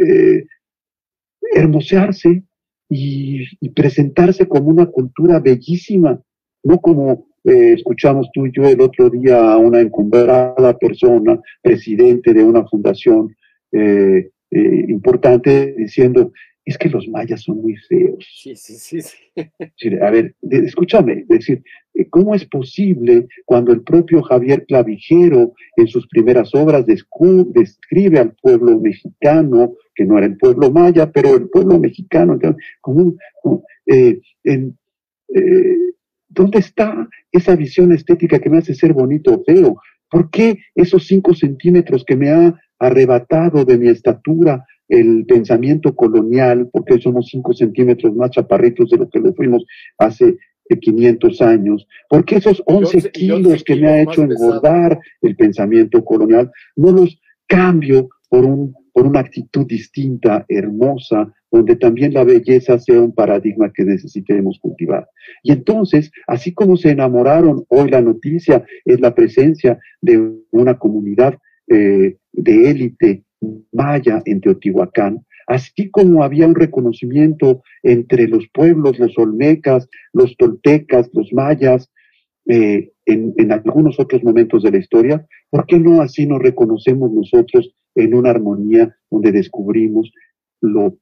[0.00, 0.44] eh,
[1.52, 2.44] hermosearse
[2.88, 6.20] y, presentarse como una cultura bellísima,
[6.62, 12.32] no como eh, escuchamos tú y yo el otro día a una encumbrada persona, presidente
[12.32, 13.34] de una fundación
[13.72, 16.32] eh, importante, diciendo,
[16.68, 18.26] es que los mayas son muy feos.
[18.30, 19.08] Sí, sí, sí.
[20.02, 21.62] A ver, escúchame, decir,
[21.94, 28.34] eh, ¿cómo es posible cuando el propio Javier Clavijero en sus primeras obras describe al
[28.42, 32.38] pueblo mexicano, que no era el pueblo maya, pero el pueblo mexicano,
[32.82, 33.14] como
[33.86, 34.70] eh, eh,
[36.28, 39.80] ¿dónde está esa visión estética que me hace ser bonito o feo?
[40.10, 46.68] ¿Por qué esos cinco centímetros que me ha arrebatado de mi estatura el pensamiento colonial,
[46.72, 49.64] porque somos cinco centímetros más chaparritos de lo que lo fuimos
[49.98, 50.38] hace
[50.76, 56.92] 500 años, porque esos 11 kilos que me ha hecho engordar el pensamiento colonial, no
[56.92, 63.14] los cambio por, un, por una actitud distinta, hermosa, donde también la belleza sea un
[63.14, 65.08] paradigma que necesitemos cultivar.
[65.42, 71.38] Y entonces, así como se enamoraron, hoy la noticia es la presencia de una comunidad
[71.68, 73.24] eh, de élite
[73.72, 81.08] maya en Teotihuacán, así como había un reconocimiento entre los pueblos, los olmecas, los toltecas,
[81.12, 81.90] los mayas,
[82.46, 87.74] eh, en, algunos otros momentos de la historia, ¿por qué no así nos reconocemos nosotros
[87.94, 90.10] en una armonía donde descubrimos
[90.60, 90.98] lo,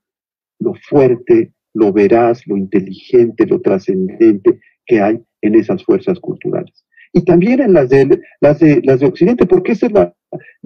[0.60, 6.84] lo fuerte, lo veraz, lo inteligente, lo trascendente que hay en esas fuerzas culturales?
[7.12, 10.14] Y también en las de, las de, las de Occidente, porque esa es la,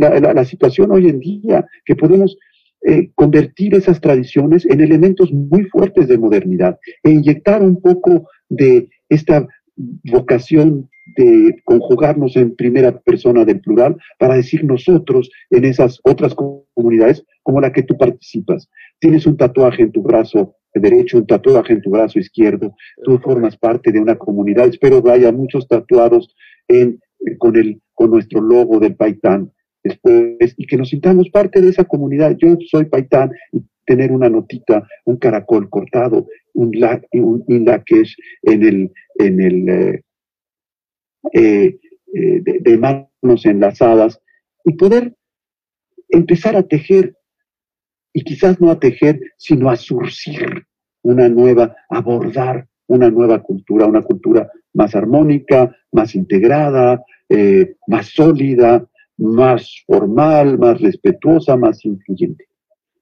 [0.08, 2.36] la, la situación hoy en día, que podemos
[2.86, 8.88] eh, convertir esas tradiciones en elementos muy fuertes de modernidad e inyectar un poco de
[9.10, 9.46] esta
[10.04, 17.22] vocación de conjugarnos en primera persona del plural para decir nosotros en esas otras comunidades
[17.42, 18.70] como la que tú participas.
[18.98, 23.58] Tienes un tatuaje en tu brazo derecho, un tatuaje en tu brazo izquierdo, tú formas
[23.58, 26.34] parte de una comunidad, espero que haya muchos tatuados
[26.68, 26.98] en,
[27.38, 31.84] con, el, con nuestro logo del Paitán después y que nos sintamos parte de esa
[31.84, 32.36] comunidad.
[32.38, 38.92] Yo soy Paitán y tener una notita, un caracol cortado, un, la, un en el,
[39.18, 40.02] en el eh,
[41.32, 41.78] eh,
[42.14, 44.20] eh, de, manos enlazadas
[44.64, 45.16] y poder
[46.08, 47.16] empezar a tejer
[48.12, 50.66] y quizás no a tejer, sino a surcir
[51.02, 57.04] una nueva, abordar una nueva cultura, una cultura más armónica, más integrada,
[57.86, 58.88] más sólida,
[59.20, 62.48] más formal, más respetuosa, más influyente.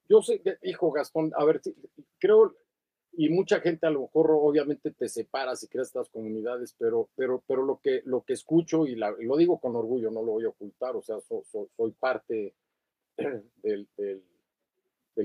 [0.08, 1.60] Yo sé, hijo Gastón, a ver,
[2.18, 2.56] creo,
[3.12, 7.42] y mucha gente a lo mejor obviamente te separa si creas estas comunidades, pero, pero,
[7.46, 10.48] pero lo, que, lo que escucho, y lo digo con orgullo, no lo voy a
[10.48, 12.54] ocultar, o sea, soy parte
[13.62, 14.22] del, del,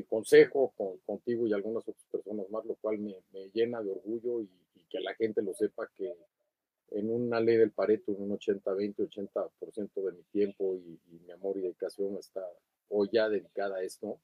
[0.08, 3.16] consejo con, contigo y algunas otras personas más, lo cual me,
[3.54, 6.14] llena de orgullo y, y que la gente lo sepa que,
[6.92, 11.62] en una ley del Pareto, un 80-20, 80%, de mi tiempo y, mi amor y
[11.62, 12.46] dedicación está
[12.90, 14.20] hoy ya dedicada a esto.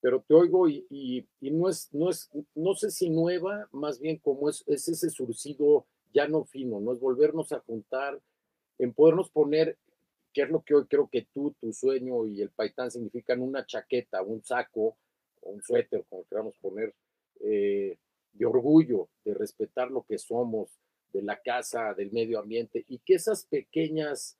[0.00, 4.18] Pero te oigo y, y, no, es, no, es, no sé si nueva, más bien
[4.18, 8.20] como es, es ese surcido ya no fino, no es volvernos a juntar,
[8.78, 9.78] en podernos poner,
[10.32, 13.64] que es lo que hoy creo que tú, tu sueño y el paitán significan una
[13.66, 14.96] chaqueta, un saco,
[15.42, 16.94] un suéter, como queramos poner,
[17.40, 17.98] eh,
[18.32, 20.70] de orgullo, de respetar lo que somos,
[21.12, 24.36] de la casa, del medio ambiente, y que esas pequeñas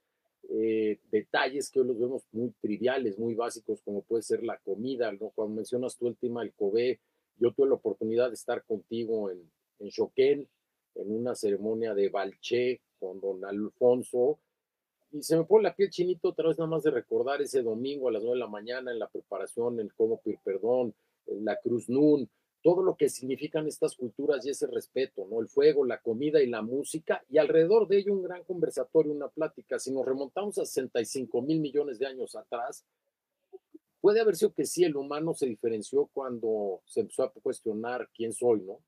[0.49, 5.11] eh, detalles que hoy los vemos muy triviales, muy básicos, como puede ser la comida,
[5.13, 5.31] ¿no?
[5.31, 6.53] Cuando mencionas tú el tema del
[7.39, 9.51] yo tuve la oportunidad de estar contigo en,
[9.81, 10.49] en Choquén,
[10.95, 14.39] en una ceremonia de Balché con don Alfonso,
[15.13, 18.09] y se me pone la piel chinito otra vez nada más de recordar ese domingo
[18.09, 20.95] a las nueve de la mañana en la preparación, el cómo pedir perdón,
[21.27, 22.29] la Cruz Nun,
[22.67, 25.41] todo lo que significan estas culturas y ese respeto, ¿no?
[25.41, 29.29] El fuego, la comida y la música, y alrededor de ello un gran conversatorio, una
[29.29, 29.79] plática.
[29.79, 32.85] Si nos remontamos a 65 mil millones de años atrás,
[34.01, 38.33] puede haber sido que sí, el humano se diferenció cuando se empezó a cuestionar quién
[38.33, 38.81] soy, ¿no?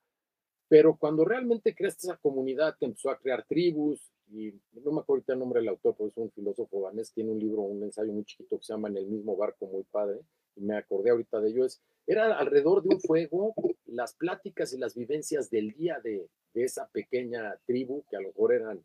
[0.66, 5.22] Pero cuando realmente creaste esa comunidad que empezó a crear tribus, y no me acuerdo
[5.28, 8.24] el nombre del autor, pero es un filósofo danés, tiene un libro, un ensayo muy
[8.24, 10.18] chiquito que se llama En el mismo barco, muy padre,
[10.56, 13.54] y me acordé ahorita de ello, es era alrededor de un fuego
[13.86, 18.52] las pláticas y las vivencias del día de, esa pequeña tribu, que a lo mejor
[18.52, 18.82] eran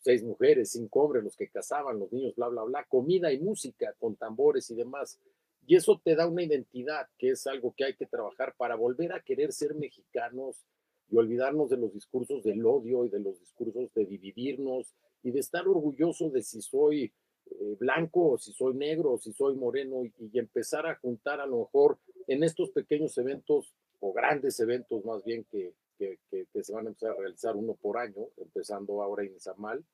[0.00, 3.94] seis mujeres, cinco hombres, los que cazaban, los niños, bla, bla, bla, comida y música
[3.98, 5.18] con tambores y demás.
[5.66, 9.12] Y eso te da una identidad, que es algo que hay que trabajar para volver
[9.12, 10.66] a querer ser mexicanos
[11.08, 14.92] y olvidarnos de los discursos del odio y de los discursos de dividirnos
[15.22, 17.12] y de estar orgulloso de si soy
[17.50, 21.46] eh, blanco o si soy negro o si soy moreno y, empezar a juntar a
[21.46, 26.18] lo mejor en estos pequeños eventos o grandes eventos más bien que, que,
[26.62, 29.84] se van a empezar a realizar uno por año, empezando ahora en Izamal,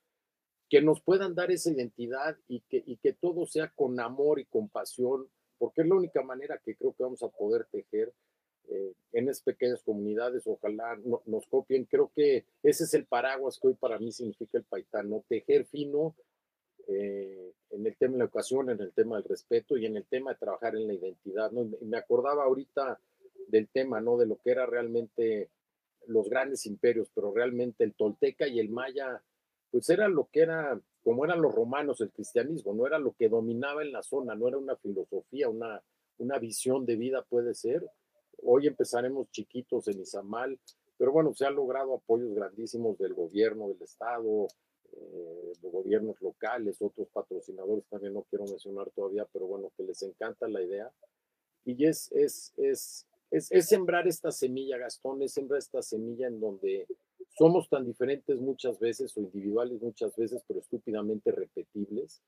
[0.68, 4.44] que nos puedan dar esa identidad y que, y que todo sea con amor y
[4.44, 8.12] compasión, porque es la única manera que creo que vamos a poder tejer
[8.68, 11.84] eh, en esas pequeñas comunidades, ojalá nos copien.
[11.86, 15.24] Creo que ese es el paraguas que hoy para mí significa el paitán, ¿no?
[15.28, 16.14] Tejer fino,
[16.88, 20.04] eh, en el tema de la educación, en el tema del respeto y en el
[20.04, 21.50] tema de trabajar en la identidad.
[21.52, 21.68] ¿no?
[21.82, 23.00] Me acordaba ahorita
[23.48, 24.16] del tema, ¿no?
[24.16, 25.50] De lo que era realmente
[26.06, 29.22] los grandes imperios, pero realmente el tolteca y el maya,
[29.70, 33.28] pues era lo que era, como eran los romanos, el cristianismo, no era lo que
[33.28, 35.82] dominaba en la zona, no era una filosofía, una,
[36.18, 37.88] una visión de vida puede ser.
[38.42, 40.58] Hoy empezaremos chiquitos en Izamal,
[40.96, 44.48] pero bueno, se han logrado apoyos grandísimos del gobierno, del Estado,
[44.92, 50.48] eh, gobiernos locales, otros patrocinadores también no quiero mencionar todavía, pero bueno, que les encanta
[50.48, 50.90] la idea.
[51.64, 56.40] Y es, es, es, es, es sembrar esta semilla, Gastón, es sembrar esta semilla en
[56.40, 56.86] donde
[57.36, 62.22] somos tan diferentes muchas veces o individuales muchas veces, pero estúpidamente repetibles.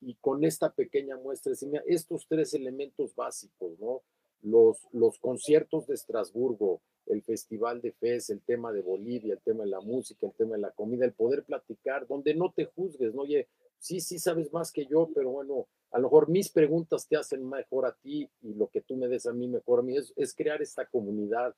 [0.00, 1.52] Y con esta pequeña muestra,
[1.86, 4.02] estos tres elementos básicos, ¿no?
[4.42, 6.80] Los, los conciertos de Estrasburgo,
[7.10, 10.56] el Festival de FES, el tema de Bolivia, el tema de la música, el tema
[10.56, 13.22] de la comida, el poder platicar, donde no te juzgues, ¿no?
[13.22, 13.48] Oye,
[13.78, 17.48] sí, sí sabes más que yo, pero bueno, a lo mejor mis preguntas te hacen
[17.48, 20.34] mejor a ti y lo que tú me des a mí mejor a mí, es,
[20.34, 21.54] crear esta comunidad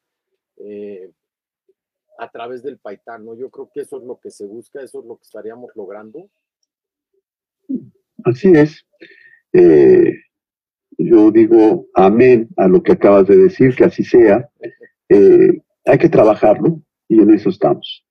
[0.57, 1.11] eh,
[2.19, 3.35] a través del Paitán, ¿no?
[3.35, 6.31] Yo creo que eso es lo que se busca, eso es lo que estaríamos logrando.
[8.25, 8.87] Así es.
[9.53, 10.15] Eh,
[10.99, 14.49] yo digo amén a lo que acabas de decir, que así sea.
[15.15, 18.03] Eh, hay que trabajarlo y en eso estamos.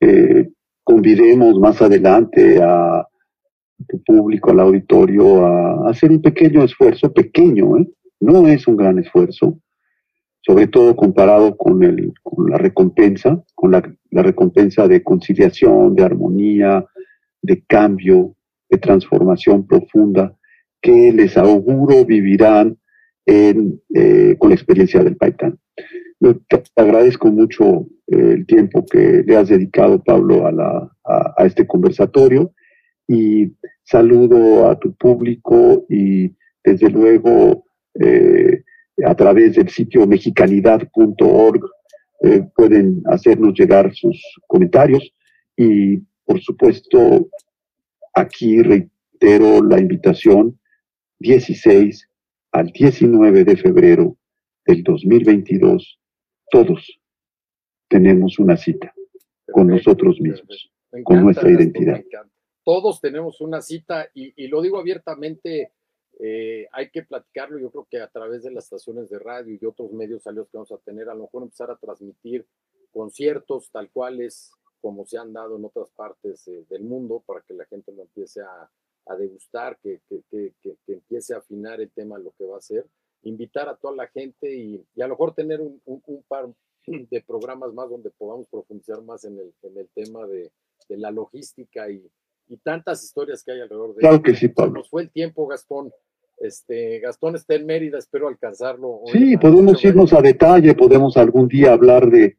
[0.00, 0.50] Eh,
[0.82, 3.08] convidemos más adelante a
[3.88, 7.88] tu público, al auditorio, a, hacer un pequeño esfuerzo, pequeño, ¿eh?
[8.20, 9.58] no es un gran esfuerzo,
[10.42, 16.84] sobre todo comparado con, la recompensa, con la, recompensa de conciliación, de armonía,
[17.40, 18.36] de cambio,
[18.68, 20.36] de transformación profunda
[20.82, 22.76] que les auguro vivirán
[23.24, 25.58] eh, con la experiencia del Paitán.
[26.76, 30.90] Agradezco mucho eh, el tiempo que le has dedicado, Pablo, a, la,
[31.38, 32.52] este conversatorio.
[33.06, 33.52] Y
[33.82, 36.34] saludo a tu público y
[36.64, 37.66] desde luego
[38.00, 38.62] eh,
[39.04, 41.62] a través del sitio mexicanidad.org
[42.56, 45.12] pueden hacernos llegar sus comentarios.
[45.56, 47.28] Y por supuesto
[48.14, 50.58] aquí reitero la invitación
[51.18, 52.08] 16
[52.52, 54.16] al 19 de febrero
[54.66, 55.98] del 2022,
[56.54, 57.00] todos
[57.88, 58.94] tenemos una cita
[59.52, 60.70] con nosotros mismos,
[61.02, 62.00] con nuestra identidad.
[62.64, 65.72] Todos tenemos una cita y, lo digo abiertamente,
[66.20, 69.66] eh, hay que platicarlo, yo creo que a través de las estaciones de radio y
[69.66, 72.46] otros medios aliados que vamos a tener, a lo mejor empezar a transmitir
[72.92, 77.54] conciertos tal cuales como se han dado en otras partes eh, del mundo para que
[77.54, 78.70] la gente lo empiece a,
[79.06, 82.58] a degustar, que, que, que, que, empiece a afinar el tema de lo que va
[82.58, 82.86] a ser,
[83.24, 86.48] invitar a toda la gente y, y a lo mejor tener un, un, par
[86.86, 90.50] de programas más donde podamos profundizar más en el, en el tema de,
[90.88, 92.06] de la logística y,
[92.48, 94.74] y, tantas historias que hay alrededor de Claro que sí, Pablo.
[94.74, 95.90] Nos fue el tiempo, Gastón.
[96.38, 99.00] Este, Gastón está en Mérida, espero alcanzarlo.
[99.12, 102.36] Sí, podemos irnos a detalle, podemos algún día hablar de,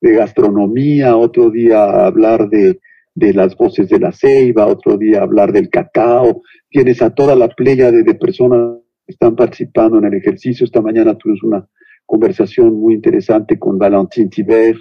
[0.00, 2.80] de gastronomía, otro día hablar de,
[3.18, 6.42] de las voces de la ceiba, otro día hablar del cacao.
[6.70, 10.64] Tienes a toda la playa de, personas que están participando en el ejercicio.
[10.64, 11.68] Esta mañana tuvimos una
[12.06, 14.76] conversación muy interesante con Valentine Tiber,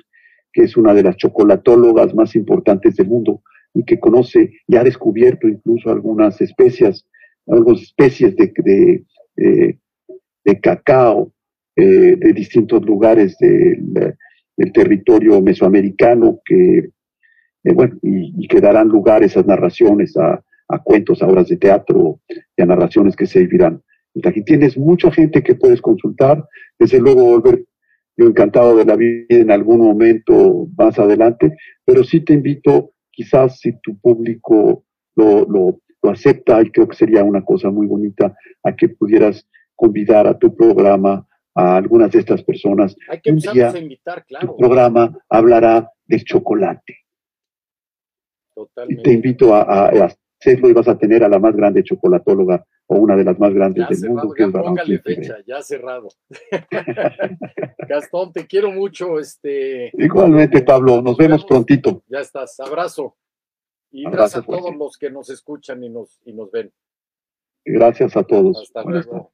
[0.53, 3.41] que es una de las chocolatólogas más importantes del mundo
[3.73, 7.05] y que conoce y ha descubierto incluso algunas especies,
[7.47, 9.03] algunas especies de,
[9.36, 11.34] de, cacao
[11.75, 16.89] eh, de distintos lugares del territorio mesoamericano que
[17.67, 20.41] eh, bueno, y, que darán lugar esas narraciones a,
[20.84, 22.21] cuentos, a obras de teatro
[22.55, 23.82] y a narraciones que se vivirán.
[24.26, 26.43] Aquí tienes mucha gente que puedes consultar,
[26.80, 27.65] desde luego volver
[28.18, 31.55] yo encantado de la vida en algún momento más adelante,
[31.86, 34.84] pero sí te invito, quizás si tu público
[35.15, 39.45] lo, lo, acepta, y creo que sería una cosa muy bonita, a que pudieras
[39.76, 42.95] convidar a tu programa a algunas de estas personas.
[43.09, 44.47] Hay que empezar a invitar, claro.
[44.47, 46.99] Tu programa hablará del chocolate.
[49.03, 49.89] Te invito a,
[50.39, 53.54] hacerlo y vas a tener a la más grande chocolatóloga o una de las más
[53.54, 54.34] grandes del mundo.
[54.34, 56.10] Que ya póngale fecha, ya cerrado.
[57.88, 59.20] Gastón, te quiero mucho.
[59.20, 62.04] Este, Igualmente, Pablo, nos vemos prontito.
[62.08, 63.16] Ya estás, abrazo.
[63.92, 66.72] Y gracias a todos los que nos escuchan y nos, y nos ven.
[67.64, 68.62] Gracias a todos.
[68.62, 69.32] Hasta luego.